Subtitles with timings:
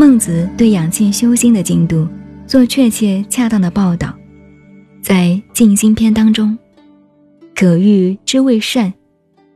[0.00, 2.08] 孟子对养气修心的进度
[2.46, 4.16] 做确切恰当的报道，
[5.02, 6.56] 在《静心篇》当中，
[7.54, 8.90] 可欲之谓善，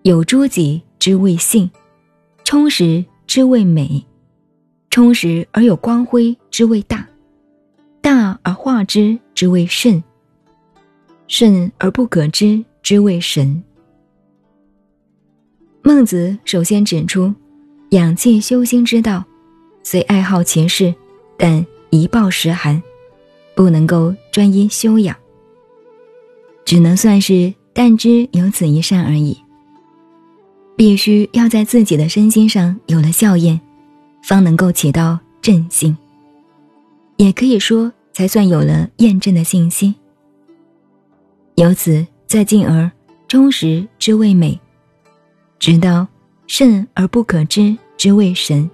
[0.00, 1.70] 有诸己之谓性，
[2.42, 4.02] 充实之谓美，
[4.88, 7.06] 充实而有光辉之谓大，
[8.00, 10.02] 大而化之之谓圣，
[11.28, 13.62] 圣而不可知之谓神。
[15.82, 17.30] 孟子首先指出，
[17.90, 19.22] 养气修心之道。
[19.82, 20.94] 虽爱好其事，
[21.36, 22.82] 但一报十寒，
[23.54, 25.16] 不能够专一修养，
[26.64, 29.36] 只能算是但知有此一善而已。
[30.76, 33.60] 必须要在自己的身心上有了效验，
[34.22, 35.96] 方能够起到正性，
[37.16, 39.94] 也可以说才算有了验证的信息。
[41.56, 42.90] 由此再进而
[43.28, 44.58] 忠实之谓美，
[45.58, 46.06] 直到
[46.46, 48.70] 圣而不可知之谓神。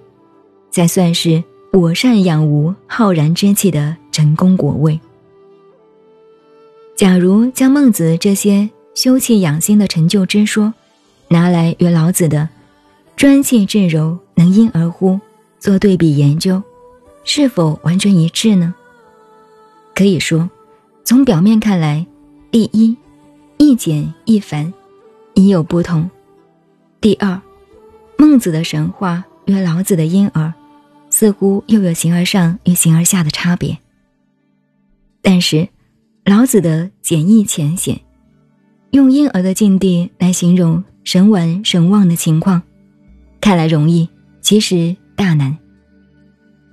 [0.77, 4.99] 才算是我善养吾浩然之气的成功果位。
[6.95, 10.71] 假如将孟子这些修气养心的成就之说，
[11.29, 12.47] 拿来与老子的
[13.17, 15.19] “专气致柔，能因而乎”
[15.57, 16.61] 做对比研究，
[17.23, 18.75] 是否完全一致呢？
[19.95, 20.47] 可以说，
[21.03, 22.05] 从表面看来，
[22.51, 22.95] 第一，
[23.57, 24.71] 一简一繁，
[25.33, 26.07] 已有不同；
[27.01, 27.41] 第二，
[28.15, 30.53] 孟子的神话与老子的婴儿。
[31.19, 33.75] 似乎又有形而上与形而下的差别。
[35.23, 35.67] 但是，
[36.23, 37.99] 老子的简易浅显，
[38.91, 42.61] 用婴儿的境地来形容神完神忘的情况，
[43.41, 44.07] 看来容易，
[44.41, 45.57] 其实大难。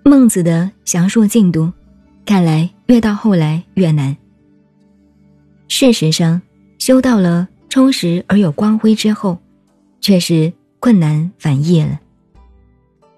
[0.05, 1.73] 孟子的详述进度，
[2.27, 4.15] 看来越到后来越难。
[5.69, 6.43] 事实上，
[6.79, 9.39] 修到了充实而有光辉之后，
[10.03, 11.99] 却是困难反易了。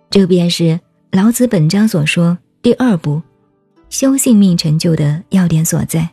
[0.09, 0.79] 这便是。
[1.17, 3.23] 老子本章所说第二步，
[3.89, 6.07] 修性命成就的要点所在。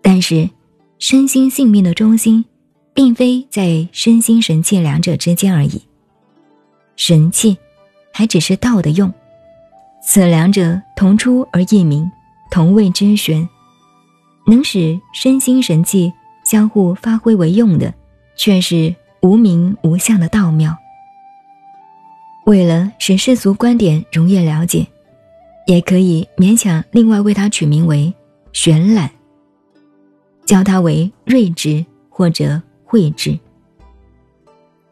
[0.00, 0.48] 但是，
[0.98, 2.42] 身心性命的中心，
[2.94, 5.82] 并非在身心神气两者之间而已。
[6.96, 7.54] 神气，
[8.14, 9.12] 还只是道的用，
[10.02, 12.10] 此两者同出而异名，
[12.50, 13.46] 同谓之玄。
[14.46, 16.10] 能使身心神气
[16.46, 17.92] 相互发挥为用的，
[18.36, 20.74] 却是无名无相的道妙。
[22.52, 24.86] 为了使世俗观点容易了解，
[25.66, 28.12] 也可以勉强另外为它取名为
[28.52, 29.10] “玄览”，
[30.44, 33.38] 叫它为睿智或者慧智。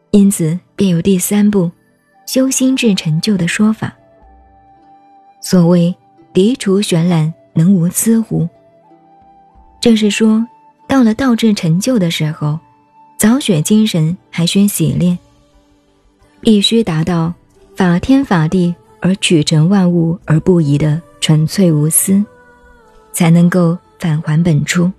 [0.09, 1.69] 因此，便有第三步
[2.25, 3.95] 修心智成就的说法。
[5.39, 5.95] 所谓
[6.33, 8.49] “涤除玄览，能无疵乎？”
[9.79, 10.43] 正是说，
[10.87, 12.59] 到了道智成就的时候，
[13.19, 15.15] 早雪精神还需洗炼，
[16.39, 17.31] 必须达到。
[17.81, 22.23] 法天法地而取成万物而不移的纯粹无私，
[23.11, 24.91] 才能够返还本初，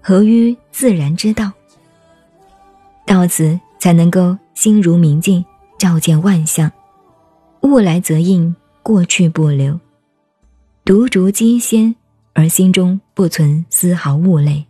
[0.00, 1.52] 合于自然之道。
[3.06, 5.44] 到此才能够心如明镜，
[5.78, 6.68] 照见万象，
[7.60, 8.52] 物来则应，
[8.82, 9.78] 过去不留，
[10.84, 11.94] 独竹机仙，
[12.32, 14.66] 而心中不存丝毫物类。